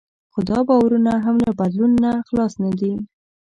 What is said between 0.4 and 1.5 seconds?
دا باورونه هم